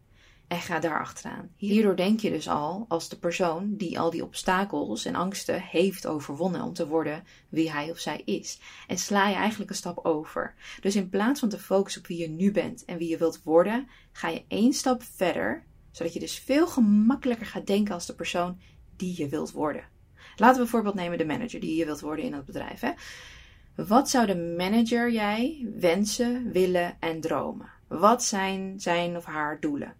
En 0.48 0.60
ga 0.60 0.78
daar 0.78 1.00
achteraan. 1.00 1.50
Hierdoor 1.56 1.96
denk 1.96 2.20
je 2.20 2.30
dus 2.30 2.48
al 2.48 2.84
als 2.88 3.08
de 3.08 3.18
persoon 3.18 3.76
die 3.76 3.98
al 3.98 4.10
die 4.10 4.24
obstakels 4.24 5.04
en 5.04 5.14
angsten 5.14 5.62
heeft 5.62 6.06
overwonnen 6.06 6.62
om 6.62 6.72
te 6.72 6.86
worden 6.86 7.24
wie 7.48 7.70
hij 7.70 7.90
of 7.90 7.98
zij 7.98 8.22
is. 8.24 8.60
En 8.86 8.98
sla 8.98 9.28
je 9.28 9.34
eigenlijk 9.34 9.70
een 9.70 9.76
stap 9.76 10.04
over. 10.04 10.54
Dus 10.80 10.96
in 10.96 11.08
plaats 11.08 11.40
van 11.40 11.48
te 11.48 11.58
focussen 11.58 12.00
op 12.00 12.06
wie 12.06 12.18
je 12.18 12.28
nu 12.28 12.52
bent 12.52 12.84
en 12.84 12.98
wie 12.98 13.08
je 13.08 13.18
wilt 13.18 13.42
worden, 13.42 13.88
ga 14.12 14.28
je 14.28 14.44
één 14.48 14.72
stap 14.72 15.02
verder, 15.02 15.64
zodat 15.90 16.12
je 16.12 16.20
dus 16.20 16.38
veel 16.38 16.66
gemakkelijker 16.66 17.46
gaat 17.46 17.66
denken 17.66 17.94
als 17.94 18.06
de 18.06 18.14
persoon 18.14 18.58
die 18.96 19.14
je 19.16 19.28
wilt 19.28 19.52
worden. 19.52 19.84
Laten 20.36 20.56
we 20.56 20.62
bijvoorbeeld 20.62 20.94
nemen 20.94 21.18
de 21.18 21.26
manager 21.26 21.60
die 21.60 21.76
je 21.76 21.84
wilt 21.84 22.00
worden 22.00 22.24
in 22.24 22.32
het 22.32 22.44
bedrijf. 22.44 22.80
Hè? 22.80 22.92
Wat 23.74 24.10
zou 24.10 24.26
de 24.26 24.54
manager 24.56 25.10
jij 25.12 25.66
wensen, 25.78 26.52
willen 26.52 26.96
en 27.00 27.20
dromen? 27.20 27.70
Wat 27.88 28.24
zijn 28.24 28.80
zijn 28.80 29.16
of 29.16 29.24
haar 29.24 29.60
doelen? 29.60 29.94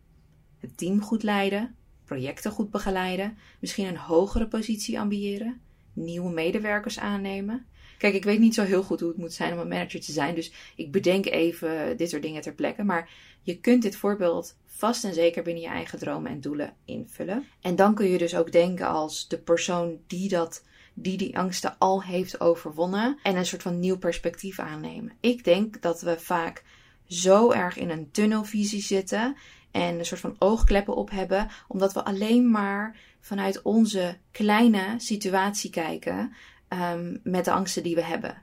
Team 0.75 1.03
goed 1.03 1.23
leiden, 1.23 1.75
projecten 2.05 2.51
goed 2.51 2.71
begeleiden, 2.71 3.37
misschien 3.61 3.87
een 3.87 3.97
hogere 3.97 4.49
positie 4.49 5.01
ambiëren, 5.01 5.61
nieuwe 5.93 6.31
medewerkers 6.31 6.99
aannemen. 6.99 7.67
Kijk, 7.99 8.15
ik 8.15 8.25
weet 8.25 8.39
niet 8.39 8.55
zo 8.55 8.63
heel 8.63 8.83
goed 8.83 9.01
hoe 9.01 9.09
het 9.09 9.19
moet 9.19 9.33
zijn 9.33 9.53
om 9.53 9.59
een 9.59 9.69
manager 9.69 10.01
te 10.01 10.13
zijn, 10.13 10.35
dus 10.35 10.53
ik 10.77 10.93
bedenk 10.93 11.27
even 11.27 11.97
dit 11.97 12.11
soort 12.11 12.23
dingen 12.23 12.43
ter 12.43 12.55
plekke. 12.55 12.83
Maar 12.83 13.11
je 13.43 13.61
kunt 13.61 13.83
dit 13.83 13.97
voorbeeld 13.97 14.57
vast 14.67 15.05
en 15.05 15.15
zeker 15.15 15.43
binnen 15.43 15.63
je 15.63 15.69
eigen 15.69 15.99
dromen 15.99 16.31
en 16.31 16.41
doelen 16.41 16.75
invullen. 16.85 17.45
En 17.61 17.77
dan 17.77 17.95
kun 17.95 18.09
je 18.09 18.19
dus 18.19 18.37
ook 18.37 18.53
denken 18.53 18.87
als 18.87 19.29
de 19.29 19.39
persoon 19.39 19.99
die 20.07 20.29
dat 20.29 20.65
die 20.99 21.17
die 21.17 21.39
angsten 21.39 21.79
al 21.79 22.03
heeft 22.03 22.41
overwonnen 22.41 23.19
en 23.23 23.37
een 23.37 23.47
soort 23.47 23.63
van 23.63 23.81
nieuw 23.81 23.99
perspectief 23.99 24.59
aannemen. 24.59 25.13
Ik 25.21 25.45
denk 25.45 25.83
dat 25.83 26.01
we 26.01 26.19
vaak 26.19 26.65
zo 27.09 27.51
erg 27.51 27.77
in 27.77 27.91
een 27.91 28.11
tunnelvisie 28.11 28.83
zitten 28.83 29.37
en 29.71 29.99
een 29.99 30.05
soort 30.05 30.21
van 30.21 30.37
oogkleppen 30.39 30.97
op 30.97 31.11
hebben, 31.11 31.49
omdat 31.69 31.93
we 31.93 32.05
alleen 32.05 32.51
maar 32.51 32.97
vanuit 33.21 33.63
onze 33.63 34.17
kleine 34.31 34.95
situatie 34.97 35.71
kijken 35.71 36.33
um, 36.69 37.21
met 37.23 37.45
de 37.45 37.53
angsten 37.53 37.83
die 37.83 37.95
we 37.95 38.03
hebben. 38.03 38.43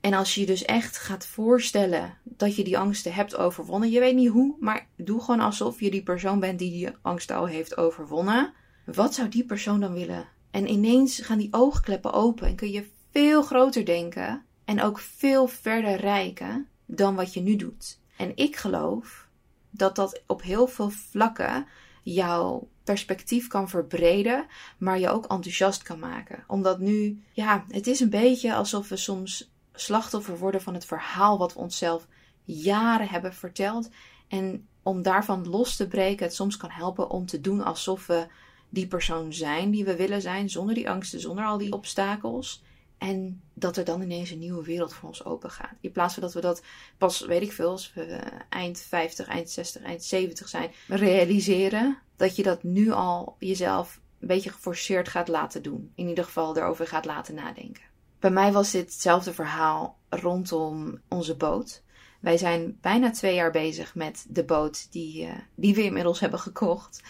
En 0.00 0.14
als 0.14 0.34
je 0.34 0.40
je 0.40 0.46
dus 0.46 0.64
echt 0.64 0.98
gaat 0.98 1.26
voorstellen 1.26 2.14
dat 2.22 2.56
je 2.56 2.64
die 2.64 2.78
angsten 2.78 3.14
hebt 3.14 3.36
overwonnen, 3.36 3.90
je 3.90 4.00
weet 4.00 4.14
niet 4.14 4.28
hoe, 4.28 4.56
maar 4.60 4.86
doe 4.96 5.20
gewoon 5.20 5.40
alsof 5.40 5.80
je 5.80 5.90
die 5.90 6.02
persoon 6.02 6.40
bent 6.40 6.58
die 6.58 6.70
die 6.70 6.88
angsten 7.02 7.36
al 7.36 7.46
heeft 7.46 7.76
overwonnen. 7.76 8.52
Wat 8.84 9.14
zou 9.14 9.28
die 9.28 9.44
persoon 9.44 9.80
dan 9.80 9.92
willen? 9.92 10.28
En 10.50 10.70
ineens 10.70 11.20
gaan 11.20 11.38
die 11.38 11.52
oogkleppen 11.52 12.12
open 12.12 12.46
en 12.46 12.54
kun 12.54 12.70
je 12.70 12.88
veel 13.10 13.42
groter 13.42 13.84
denken 13.84 14.44
en 14.64 14.82
ook 14.82 14.98
veel 14.98 15.46
verder 15.46 15.96
reiken 15.96 16.66
dan 16.86 17.14
wat 17.14 17.34
je 17.34 17.40
nu 17.40 17.56
doet. 17.56 17.98
En 18.16 18.32
ik 18.36 18.56
geloof 18.56 19.28
dat 19.70 19.96
dat 19.96 20.22
op 20.26 20.42
heel 20.42 20.66
veel 20.66 20.90
vlakken 20.90 21.66
jouw 22.02 22.68
perspectief 22.84 23.46
kan 23.46 23.68
verbreden, 23.68 24.46
maar 24.78 24.98
je 24.98 25.08
ook 25.08 25.26
enthousiast 25.26 25.82
kan 25.82 25.98
maken. 25.98 26.44
Omdat 26.46 26.78
nu, 26.78 27.22
ja, 27.32 27.64
het 27.68 27.86
is 27.86 28.00
een 28.00 28.10
beetje 28.10 28.54
alsof 28.54 28.88
we 28.88 28.96
soms 28.96 29.52
slachtoffer 29.74 30.38
worden 30.38 30.62
van 30.62 30.74
het 30.74 30.84
verhaal 30.84 31.38
wat 31.38 31.52
we 31.52 31.58
onszelf 31.58 32.06
jaren 32.44 33.08
hebben 33.08 33.34
verteld. 33.34 33.90
En 34.28 34.68
om 34.82 35.02
daarvan 35.02 35.48
los 35.48 35.76
te 35.76 35.88
breken, 35.88 36.26
het 36.26 36.34
soms 36.34 36.56
kan 36.56 36.70
helpen 36.70 37.10
om 37.10 37.26
te 37.26 37.40
doen 37.40 37.64
alsof 37.64 38.06
we 38.06 38.26
die 38.68 38.86
persoon 38.86 39.32
zijn 39.32 39.70
die 39.70 39.84
we 39.84 39.96
willen 39.96 40.22
zijn, 40.22 40.50
zonder 40.50 40.74
die 40.74 40.90
angsten, 40.90 41.20
zonder 41.20 41.44
al 41.44 41.58
die 41.58 41.72
obstakels. 41.72 42.62
En 43.00 43.42
dat 43.54 43.76
er 43.76 43.84
dan 43.84 44.02
ineens 44.02 44.30
een 44.30 44.38
nieuwe 44.38 44.64
wereld 44.64 44.94
voor 44.94 45.08
ons 45.08 45.24
open 45.24 45.50
gaat. 45.50 45.74
In 45.80 45.92
plaats 45.92 46.14
van 46.14 46.22
dat 46.22 46.32
we 46.32 46.40
dat 46.40 46.62
pas, 46.98 47.20
weet 47.20 47.42
ik 47.42 47.52
veel, 47.52 47.70
als 47.70 47.92
we 47.94 48.18
eind 48.48 48.80
50, 48.80 49.26
eind 49.26 49.50
60, 49.50 49.82
eind 49.82 50.04
70 50.04 50.48
zijn, 50.48 50.70
realiseren. 50.88 51.98
Dat 52.16 52.36
je 52.36 52.42
dat 52.42 52.62
nu 52.62 52.90
al 52.90 53.36
jezelf 53.38 54.00
een 54.20 54.26
beetje 54.26 54.50
geforceerd 54.50 55.08
gaat 55.08 55.28
laten 55.28 55.62
doen. 55.62 55.92
In 55.94 56.08
ieder 56.08 56.24
geval 56.24 56.56
erover 56.56 56.86
gaat 56.86 57.04
laten 57.04 57.34
nadenken. 57.34 57.82
Bij 58.18 58.30
mij 58.30 58.52
was 58.52 58.70
dit 58.70 58.92
hetzelfde 58.92 59.32
verhaal 59.32 59.98
rondom 60.08 61.00
onze 61.08 61.36
boot. 61.36 61.82
Wij 62.20 62.36
zijn 62.36 62.78
bijna 62.80 63.10
twee 63.10 63.34
jaar 63.34 63.50
bezig 63.50 63.94
met 63.94 64.26
de 64.28 64.44
boot 64.44 64.92
die, 64.92 65.26
uh, 65.26 65.32
die 65.54 65.74
we 65.74 65.82
inmiddels 65.82 66.20
hebben 66.20 66.38
gekocht. 66.38 67.02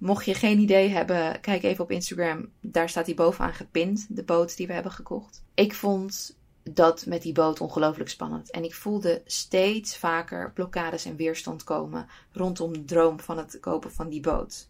Mocht 0.00 0.24
je 0.24 0.34
geen 0.34 0.58
idee 0.58 0.88
hebben, 0.88 1.40
kijk 1.40 1.62
even 1.62 1.84
op 1.84 1.90
Instagram. 1.90 2.48
Daar 2.60 2.88
staat 2.88 3.06
die 3.06 3.14
bovenaan 3.14 3.54
gepind, 3.54 4.06
de 4.08 4.22
boot 4.22 4.56
die 4.56 4.66
we 4.66 4.72
hebben 4.72 4.92
gekocht. 4.92 5.44
Ik 5.54 5.74
vond 5.74 6.38
dat 6.62 7.06
met 7.06 7.22
die 7.22 7.32
boot 7.32 7.60
ongelooflijk 7.60 8.10
spannend. 8.10 8.50
En 8.50 8.64
ik 8.64 8.74
voelde 8.74 9.22
steeds 9.24 9.96
vaker 9.96 10.52
blokkades 10.52 11.04
en 11.04 11.16
weerstand 11.16 11.64
komen 11.64 12.08
rondom 12.32 12.72
de 12.72 12.84
droom 12.84 13.20
van 13.20 13.38
het 13.38 13.58
kopen 13.60 13.92
van 13.92 14.08
die 14.08 14.20
boot. 14.20 14.68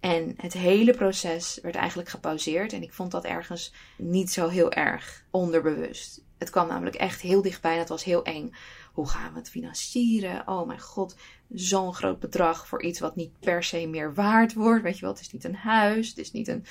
En 0.00 0.34
het 0.36 0.52
hele 0.52 0.94
proces 0.94 1.58
werd 1.62 1.74
eigenlijk 1.74 2.08
gepauzeerd. 2.08 2.72
En 2.72 2.82
ik 2.82 2.92
vond 2.92 3.10
dat 3.10 3.24
ergens 3.24 3.72
niet 3.96 4.30
zo 4.30 4.48
heel 4.48 4.72
erg 4.72 5.24
onderbewust. 5.30 6.24
Het 6.38 6.50
kwam 6.50 6.68
namelijk 6.68 6.96
echt 6.96 7.20
heel 7.20 7.42
dichtbij 7.42 7.78
het 7.78 7.88
was 7.88 8.04
heel 8.04 8.24
eng. 8.24 8.54
Hoe 8.92 9.08
gaan 9.08 9.32
we 9.32 9.38
het 9.38 9.50
financieren? 9.50 10.48
Oh 10.48 10.66
mijn 10.66 10.80
god, 10.80 11.16
zo'n 11.52 11.94
groot 11.94 12.20
bedrag 12.20 12.66
voor 12.66 12.82
iets 12.82 13.00
wat 13.00 13.16
niet 13.16 13.38
per 13.40 13.64
se 13.64 13.86
meer 13.86 14.14
waard 14.14 14.52
wordt. 14.52 14.82
Weet 14.82 14.94
je 14.94 15.00
wel, 15.00 15.10
het 15.10 15.20
is 15.20 15.32
niet 15.32 15.44
een 15.44 15.54
huis, 15.54 16.08
het 16.08 16.18
is 16.18 16.32
niet 16.32 16.48
een 16.48 16.64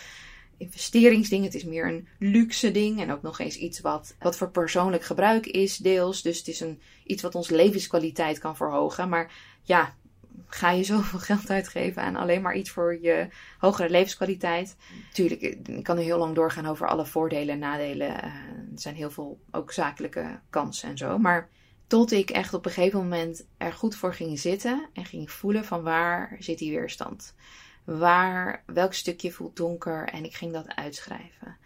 investeringsding, 0.58 1.44
het 1.44 1.56
is 1.56 1.64
meer 1.64 1.88
een 1.88 2.08
luxe 2.20 2.72
ding. 2.72 3.02
En 3.02 3.12
ook 3.12 3.22
nog 3.22 3.40
eens 3.40 3.58
iets 3.58 3.80
wat, 3.80 4.16
wat 4.20 4.38
voor 4.38 4.50
persoonlijk 4.50 5.04
gebruik 5.04 5.46
is, 5.46 5.78
deels. 5.78 6.22
Dus 6.22 6.38
het 6.38 6.48
is 6.48 6.60
een, 6.60 6.82
iets 7.06 7.22
wat 7.22 7.36
onze 7.36 7.56
levenskwaliteit 7.56 8.40
kan 8.40 8.56
verhogen. 8.56 9.10
Maar 9.10 9.32
ja, 9.64 9.96
ga 10.48 10.72
je 10.72 10.84
zoveel 10.84 11.20
geld 11.20 11.50
uitgeven 11.50 12.02
aan 12.02 12.16
alleen 12.16 12.42
maar 12.42 12.56
iets 12.56 12.70
voor 12.70 13.02
je 13.02 13.28
hogere 13.58 13.90
levenskwaliteit. 13.90 14.76
Tuurlijk, 15.14 15.42
ik 15.42 15.84
kan 15.84 15.98
er 15.98 16.04
heel 16.04 16.18
lang 16.18 16.36
doorgaan 16.36 16.66
over 16.66 16.88
alle 16.88 17.06
voordelen 17.06 17.54
en 17.54 17.60
nadelen. 17.60 18.10
Uh, 18.10 18.24
er 18.24 18.66
zijn 18.76 18.96
heel 18.96 19.12
veel 19.12 19.40
ook 19.52 19.72
zakelijke 19.72 20.40
kansen 20.50 20.90
en 20.90 20.98
zo. 20.98 21.18
Maar 21.18 21.50
tot 21.88 22.12
ik 22.12 22.30
echt 22.30 22.54
op 22.54 22.66
een 22.66 22.72
gegeven 22.72 23.00
moment 23.00 23.46
er 23.58 23.74
goed 23.74 23.96
voor 23.96 24.14
ging 24.14 24.40
zitten 24.40 24.90
en 24.94 25.06
ging 25.06 25.32
voelen 25.32 25.66
van 25.66 25.84
waar 25.84 26.36
zit 26.40 26.58
die 26.58 26.72
weerstand. 26.72 27.36
Waar, 27.84 28.64
welk 28.66 28.94
stukje 28.94 29.32
voelt 29.32 29.56
donker 29.56 30.08
en 30.08 30.26
ik 30.26 30.36
ging 30.36 30.54
dat 30.54 30.76
uitschrijven. 30.76 31.58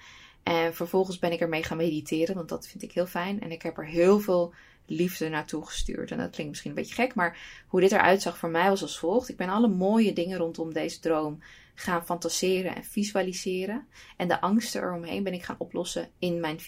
En 0.44 0.76
vervolgens 0.76 1.20
ben 1.20 1.32
ik 1.32 1.40
ermee 1.40 1.64
gaan 1.64 1.78
mediteren, 1.78 2.36
want 2.36 2.50
dat 2.50 2.68
vind 2.68 2.84
ik 2.84 2.92
heel 2.92 3.06
fijn. 3.06 3.42
En 3.42 3.52
ik 3.52 3.62
heb 3.62 3.78
er 3.78 3.86
heel 3.86 4.20
veel 4.20 4.54
liefde 4.92 5.30
naartoe 5.30 5.66
gestuurd. 5.66 6.12
En 6.12 6.18
dat 6.18 6.30
klinkt 6.30 6.50
misschien 6.50 6.72
een 6.72 6.78
beetje 6.78 6.96
gek, 6.96 7.16
maar 7.16 7.38
hoe 7.68 7.82
dit 7.82 7.92
eruit 7.92 8.22
zag 8.22 8.38
voor 8.38 8.50
mij 8.50 8.70
was 8.70 8.82
als 8.82 9.00
volgt. 9.00 9.30
Ik 9.30 9.38
ben 9.38 9.50
alle 9.50 9.68
mooie 9.68 10.14
dingen 10.14 10.38
rondom 10.38 10.74
deze 10.74 11.00
droom 11.00 11.40
gaan 11.76 12.06
fantaseren 12.06 12.76
en 12.76 12.84
visualiseren. 12.84 13.88
En 14.18 14.28
de 14.28 14.42
angsten 14.42 14.82
eromheen 14.82 15.24
ben 15.24 15.34
ik 15.34 15.44
gaan 15.44 15.56
oplossen 15.58 16.10
in 16.20 16.40
mijn 16.40 16.60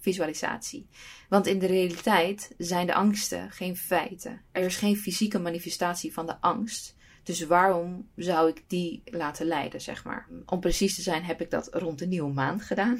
visualisatie. 0.00 0.86
Want 1.28 1.46
in 1.46 1.58
de 1.58 1.66
realiteit 1.66 2.54
zijn 2.58 2.86
de 2.86 2.94
angsten 2.94 3.50
geen 3.50 3.76
feiten. 3.76 4.40
Er 4.52 4.64
is 4.64 4.76
geen 4.76 4.96
fysieke 4.96 5.38
manifestatie 5.38 6.12
van 6.12 6.26
de 6.26 6.40
angst. 6.40 6.98
Dus 7.22 7.40
waarom 7.40 8.08
zou 8.16 8.48
ik 8.48 8.64
die 8.66 9.02
laten 9.04 9.46
leiden, 9.46 9.80
zeg 9.80 10.04
maar? 10.04 10.26
Om 10.46 10.60
precies 10.60 10.94
te 10.94 11.02
zijn 11.02 11.24
heb 11.24 11.40
ik 11.40 11.50
dat 11.50 11.68
rond 11.72 11.98
de 11.98 12.06
nieuwe 12.06 12.32
maan 12.32 12.60
gedaan. 12.60 12.98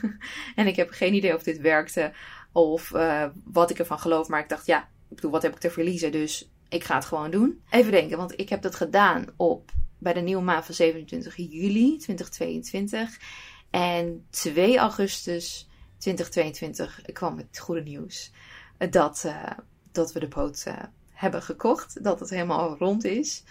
en 0.56 0.66
ik 0.66 0.76
heb 0.76 0.90
geen 0.90 1.14
idee 1.14 1.34
of 1.34 1.42
dit 1.42 1.58
werkte 1.60 2.12
of 2.54 2.90
uh, 2.90 3.26
wat 3.44 3.70
ik 3.70 3.78
ervan 3.78 3.98
geloof. 3.98 4.28
Maar 4.28 4.40
ik 4.40 4.48
dacht, 4.48 4.66
ja, 4.66 4.80
ik 5.08 5.14
bedoel, 5.14 5.30
wat 5.30 5.42
heb 5.42 5.54
ik 5.54 5.60
te 5.60 5.70
verliezen? 5.70 6.12
Dus 6.12 6.50
ik 6.68 6.84
ga 6.84 6.94
het 6.94 7.04
gewoon 7.04 7.30
doen. 7.30 7.62
Even 7.70 7.92
denken, 7.92 8.16
want 8.16 8.40
ik 8.40 8.48
heb 8.48 8.62
dat 8.62 8.74
gedaan 8.74 9.26
op 9.36 9.70
bij 9.98 10.12
de 10.12 10.20
nieuwe 10.20 10.42
maan 10.42 10.64
van 10.64 10.74
27 10.74 11.36
juli 11.36 11.98
2022. 11.98 13.18
En 13.70 14.26
2 14.30 14.78
augustus 14.78 15.68
2022 15.98 17.02
kwam 17.12 17.36
het 17.36 17.58
goede 17.58 17.82
nieuws 17.82 18.32
dat, 18.90 19.22
uh, 19.26 19.50
dat 19.92 20.12
we 20.12 20.20
de 20.20 20.28
boot 20.28 20.64
hebben 21.12 21.42
gekocht. 21.42 22.04
Dat 22.04 22.20
het 22.20 22.30
helemaal 22.30 22.76
rond 22.78 23.04
is. 23.04 23.42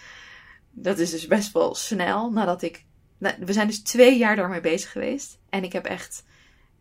Dat 0.70 0.98
is 0.98 1.10
dus 1.10 1.26
best 1.26 1.52
wel 1.52 1.74
snel 1.74 2.30
nadat 2.30 2.62
ik. 2.62 2.84
Nou, 3.18 3.34
we 3.38 3.52
zijn 3.52 3.66
dus 3.66 3.82
twee 3.82 4.18
jaar 4.18 4.36
daarmee 4.36 4.60
bezig 4.60 4.92
geweest. 4.92 5.38
En 5.48 5.64
ik 5.64 5.72
heb 5.72 5.84
echt, 5.84 6.24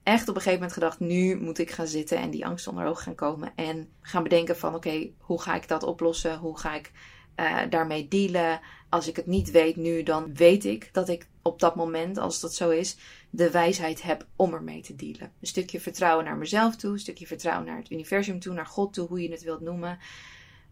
echt 0.04 0.30
op 0.30 0.36
een 0.36 0.42
gegeven 0.42 0.60
moment 0.60 0.74
gedacht: 0.74 1.00
nu 1.00 1.40
moet 1.42 1.58
ik 1.58 1.72
gaan 1.72 1.88
zitten 1.88 2.18
en 2.18 2.30
die 2.30 2.46
angst 2.46 2.68
onder 2.68 2.86
ogen 2.86 3.04
gaan 3.04 3.16
komen. 3.16 3.52
En 3.56 3.90
gaan 4.02 4.24
bedenken: 4.24 4.58
van 4.58 4.76
oké, 4.76 5.10
hoe 5.18 5.42
ga 5.42 5.56
ik 5.56 5.68
dat 5.68 5.84
oplossen? 5.84 6.38
Hoe 6.38 6.58
ga 6.58 6.76
ik 6.76 6.92
uh, 7.36 7.60
daarmee 7.70 8.08
dealen? 8.08 8.60
Als 8.90 9.08
ik 9.08 9.16
het 9.16 9.26
niet 9.26 9.52
weet 9.52 9.76
nu, 9.76 10.04
dan 10.04 10.34
weet 10.34 10.66
ik 10.66 10.90
dat 10.92 11.10
ik 11.10 11.28
op 11.42 11.60
dat 11.60 11.76
moment, 11.76 12.18
als 12.18 12.40
dat 12.40 12.54
zo 12.54 12.70
is, 12.70 12.98
de 13.30 13.52
wijsheid 13.52 14.02
heb 14.02 14.26
om 14.36 14.54
ermee 14.54 14.82
te 14.82 14.96
dealen. 14.96 15.32
Een 15.40 15.48
stukje 15.48 15.80
vertrouwen 15.80 16.26
naar 16.26 16.38
mezelf 16.38 16.76
toe, 16.76 16.92
een 16.92 17.00
stukje 17.00 17.28
vertrouwen 17.28 17.66
naar 17.66 17.78
het 17.78 17.92
universum 17.92 18.40
toe, 18.40 18.54
naar 18.54 18.66
God 18.66 18.94
toe, 18.94 19.08
hoe 19.08 19.22
je 19.22 19.32
het 19.32 19.44
wilt 19.44 19.62
noemen 19.62 20.00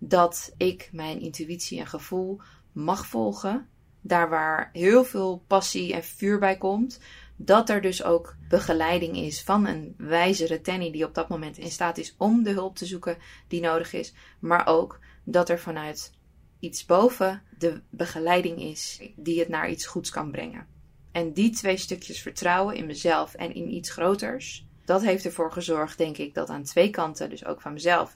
dat 0.04 0.54
ik 0.58 0.90
mijn 0.92 1.20
intuïtie 1.20 1.80
en 1.80 1.88
gevoel 1.88 2.42
mag 2.72 3.06
volgen. 3.06 3.68
Daar 4.02 4.30
waar 4.30 4.70
heel 4.74 5.04
veel 5.04 5.44
passie 5.48 5.94
en 5.94 6.04
vuur 6.04 6.40
bij 6.40 6.58
komt. 6.58 7.00
Dat 7.43 7.69
er 7.69 7.81
dus 7.81 8.03
ook 8.03 8.36
begeleiding 8.50 9.17
is 9.17 9.43
van 9.43 9.65
een 9.65 9.93
wijzere 9.98 10.62
Tenny 10.62 10.91
die 10.91 11.05
op 11.05 11.13
dat 11.13 11.29
moment 11.29 11.57
in 11.57 11.71
staat 11.71 11.98
is 11.98 12.15
om 12.17 12.43
de 12.43 12.50
hulp 12.50 12.75
te 12.75 12.86
zoeken 12.86 13.17
die 13.48 13.62
nodig 13.62 13.93
is. 13.93 14.13
Maar 14.39 14.67
ook 14.67 15.00
dat 15.24 15.50
er 15.50 15.60
vanuit 15.60 16.12
iets 16.60 16.86
boven 16.86 17.41
de 17.57 17.81
begeleiding 17.89 18.62
is 18.62 19.01
die 19.15 19.39
het 19.39 19.48
naar 19.48 19.69
iets 19.69 19.86
goeds 19.86 20.10
kan 20.10 20.31
brengen. 20.31 20.67
En 21.12 21.33
die 21.33 21.50
twee 21.50 21.77
stukjes 21.77 22.21
vertrouwen 22.21 22.75
in 22.75 22.86
mezelf 22.86 23.33
en 23.33 23.53
in 23.53 23.74
iets 23.74 23.89
groters, 23.89 24.65
dat 24.86 25.01
heeft 25.01 25.25
ervoor 25.25 25.51
gezorgd, 25.51 25.98
denk 25.98 26.17
ik, 26.17 26.33
dat 26.33 26.50
aan 26.50 26.63
twee 26.63 26.89
kanten, 26.89 27.29
dus 27.29 27.45
ook 27.45 27.62
van 27.62 27.74
mezelf, 27.74 28.15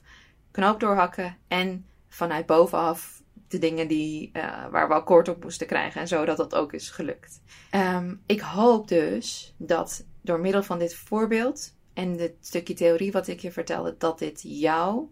knoop 0.50 0.80
doorhakken 0.80 1.36
en 1.48 1.86
vanuit 2.08 2.46
bovenaf 2.46 3.15
de 3.48 3.58
dingen 3.58 3.88
die, 3.88 4.30
uh, 4.32 4.68
waar 4.70 4.88
we 4.88 4.94
akkoord 4.94 5.28
op 5.28 5.42
moesten 5.42 5.66
krijgen 5.66 6.00
en 6.00 6.08
zo, 6.08 6.24
dat 6.24 6.36
dat 6.36 6.54
ook 6.54 6.72
is 6.72 6.90
gelukt. 6.90 7.40
Ehm, 7.70 8.14
ik 8.26 8.40
hoop 8.40 8.88
dus 8.88 9.54
dat 9.56 10.06
door 10.22 10.40
middel 10.40 10.62
van 10.62 10.78
dit 10.78 10.94
voorbeeld 10.94 11.74
en 11.94 12.18
het 12.18 12.34
stukje 12.40 12.74
theorie 12.74 13.12
wat 13.12 13.28
ik 13.28 13.40
je 13.40 13.52
vertelde, 13.52 13.94
dat 13.98 14.18
dit 14.18 14.42
jou 14.42 15.08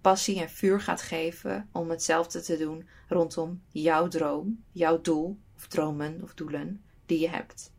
passie 0.00 0.40
en 0.40 0.50
vuur 0.50 0.80
gaat 0.80 1.02
geven 1.02 1.68
om 1.72 1.90
hetzelfde 1.90 2.40
te 2.40 2.56
doen 2.56 2.88
rondom 3.08 3.62
jouw 3.68 4.08
droom, 4.08 4.64
jouw 4.72 5.00
doel 5.00 5.38
of 5.56 5.66
dromen 5.66 6.20
of 6.22 6.34
doelen 6.34 6.82
die 7.06 7.20
je 7.20 7.28
hebt. 7.28 7.72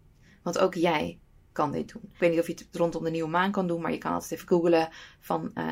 Want 0.43 0.59
ook 0.59 0.73
jij 0.73 1.19
kan 1.57 1.71
dit 1.71 1.91
doen. 1.93 2.01
Ik 2.13 2.19
weet 2.19 2.29
niet 2.29 2.39
of 2.39 2.47
je 2.47 2.53
het 2.53 2.67
rondom 2.71 3.03
de 3.03 3.09
nieuwe 3.09 3.29
maan 3.29 3.51
kan 3.51 3.67
doen, 3.67 3.81
maar 3.81 3.91
je 3.91 3.97
kan 3.97 4.13
altijd 4.13 4.31
even 4.31 4.47
googlen 4.47 4.89
van 5.19 5.51
uh, 5.55 5.65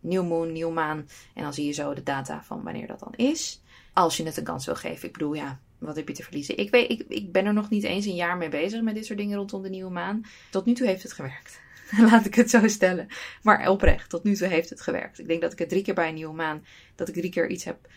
nieuw 0.00 0.22
moon, 0.22 0.52
nieuw 0.52 0.70
maan. 0.70 1.08
En 1.34 1.42
dan 1.42 1.54
zie 1.54 1.66
je 1.66 1.72
zo 1.72 1.94
de 1.94 2.02
data 2.02 2.42
van 2.42 2.62
wanneer 2.62 2.86
dat 2.86 2.98
dan 2.98 3.14
is. 3.14 3.62
Als 3.92 4.16
je 4.16 4.24
het 4.24 4.36
een 4.36 4.44
kans 4.44 4.66
wil 4.66 4.74
geven. 4.74 5.06
Ik 5.06 5.12
bedoel, 5.12 5.34
ja, 5.34 5.60
wat 5.78 5.96
heb 5.96 6.08
je 6.08 6.14
te 6.14 6.22
verliezen? 6.22 6.58
Ik, 6.58 6.70
weet, 6.70 7.04
ik, 7.08 7.32
ben 7.32 7.46
er 7.46 7.52
nog 7.52 7.70
niet 7.70 7.84
eens 7.84 8.06
een 8.06 8.14
jaar 8.14 8.36
mee 8.36 8.48
bezig 8.48 8.82
met 8.82 8.94
dit 8.94 9.06
soort 9.06 9.18
dingen 9.18 9.36
rondom 9.36 9.62
de 9.62 9.68
nieuwe 9.68 9.90
maan. 9.90 10.22
Tot 10.50 10.64
nu 10.64 10.74
toe 10.74 10.86
heeft 10.86 11.02
het 11.02 11.12
gewerkt. 11.12 11.60
Laat 12.10 12.26
ik 12.26 12.34
het 12.34 12.50
zo 12.50 12.68
stellen. 12.68 13.06
Maar 13.42 13.68
oprecht, 13.68 14.10
tot 14.10 14.24
nu 14.24 14.34
toe 14.34 14.48
heeft 14.48 14.70
het 14.70 14.80
gewerkt. 14.80 15.18
Ik 15.18 15.28
denk 15.28 15.40
dat 15.40 15.52
ik 15.52 15.58
het 15.58 15.68
drie 15.68 15.82
keer 15.82 15.94
bij 15.94 16.08
een 16.08 16.14
nieuwe 16.14 16.34
maan, 16.34 16.64
dat 16.94 17.08
ik 17.08 17.14
drie 17.14 17.30
keer 17.30 17.48
iets 17.48 17.64
heb, 17.64 17.88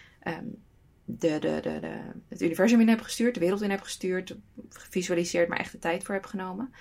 de, 1.05 1.39
de, 1.39 1.59
de, 1.61 1.79
de, 1.79 1.99
het 2.27 2.41
universum 2.41 2.79
in 2.79 2.89
heb 2.89 3.01
gestuurd, 3.01 3.33
de 3.33 3.39
wereld 3.39 3.61
in 3.61 3.69
heb 3.69 3.81
gestuurd, 3.81 4.35
gevisualiseerd, 4.69 5.49
maar 5.49 5.59
echt 5.59 5.71
de 5.71 5.79
tijd 5.79 6.03
voor 6.03 6.15
heb 6.15 6.25
genomen. 6.25 6.73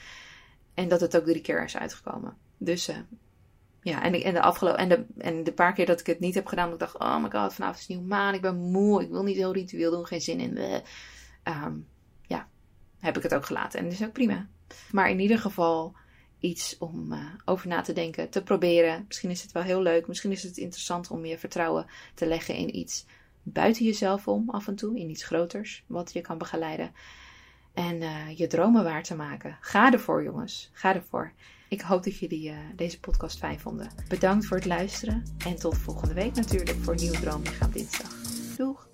En 0.74 0.88
dat 0.88 1.00
het 1.00 1.16
ook 1.16 1.24
drie 1.24 1.40
keer 1.40 1.64
is 1.64 1.76
uitgekomen. 1.76 2.36
Dus 2.58 2.88
uh, 2.88 2.96
ja, 3.82 4.02
en, 4.02 4.32
de 4.34 4.40
afgelopen, 4.40 4.78
en, 4.78 4.88
de, 4.88 5.04
en 5.18 5.44
de 5.44 5.52
paar 5.52 5.72
keer 5.72 5.86
dat 5.86 6.00
ik 6.00 6.06
het 6.06 6.20
niet 6.20 6.34
heb 6.34 6.46
gedaan, 6.46 6.64
dat 6.64 6.74
ik 6.74 6.80
dacht, 6.80 6.98
oh 6.98 7.22
my 7.22 7.30
god, 7.30 7.54
vanavond 7.54 7.78
is 7.78 7.86
nieuwe 7.86 8.04
maan, 8.04 8.34
ik 8.34 8.40
ben 8.40 8.56
moe, 8.56 9.02
ik 9.02 9.10
wil 9.10 9.22
niet 9.22 9.36
heel 9.36 9.52
ritueel 9.52 9.90
doen, 9.90 10.06
geen 10.06 10.20
zin 10.20 10.40
in. 10.40 10.82
Um, 11.44 11.86
ja, 12.26 12.48
heb 12.98 13.16
ik 13.16 13.22
het 13.22 13.34
ook 13.34 13.46
gelaten. 13.46 13.78
En 13.78 13.84
dat 13.84 13.94
is 13.94 14.02
ook 14.02 14.12
prima. 14.12 14.48
Maar 14.90 15.10
in 15.10 15.20
ieder 15.20 15.38
geval 15.38 15.94
iets 16.38 16.78
om 16.78 17.12
uh, 17.12 17.24
over 17.44 17.68
na 17.68 17.80
te 17.80 17.92
denken, 17.92 18.30
te 18.30 18.42
proberen. 18.42 19.04
Misschien 19.06 19.30
is 19.30 19.42
het 19.42 19.52
wel 19.52 19.62
heel 19.62 19.82
leuk, 19.82 20.06
misschien 20.06 20.32
is 20.32 20.42
het 20.42 20.56
interessant 20.56 21.10
om 21.10 21.24
je 21.24 21.38
vertrouwen 21.38 21.86
te 22.14 22.26
leggen 22.26 22.54
in 22.54 22.76
iets 22.76 23.06
buiten 23.42 23.84
jezelf 23.84 24.28
om 24.28 24.50
af 24.50 24.68
en 24.68 24.74
toe, 24.74 24.98
in 24.98 25.10
iets 25.10 25.24
groters, 25.24 25.84
wat 25.86 26.12
je 26.12 26.20
kan 26.20 26.38
begeleiden. 26.38 26.92
En 27.74 28.02
uh, 28.02 28.38
je 28.38 28.46
dromen 28.46 28.84
waar 28.84 29.02
te 29.02 29.14
maken. 29.14 29.56
Ga 29.60 29.92
ervoor, 29.92 30.22
jongens. 30.22 30.70
Ga 30.72 30.94
ervoor. 30.94 31.32
Ik 31.68 31.80
hoop 31.80 32.04
dat 32.04 32.18
jullie 32.18 32.50
uh, 32.50 32.56
deze 32.76 33.00
podcast 33.00 33.38
fijn 33.38 33.60
vonden. 33.60 33.90
Bedankt 34.08 34.46
voor 34.46 34.56
het 34.56 34.66
luisteren. 34.66 35.22
En 35.46 35.56
tot 35.56 35.78
volgende 35.78 36.14
week 36.14 36.34
natuurlijk 36.34 36.76
voor 36.82 36.92
een 36.92 37.00
nieuwe 37.00 37.20
Droomlichaam 37.20 37.70
Dinsdag. 37.70 38.12
Doeg! 38.56 38.91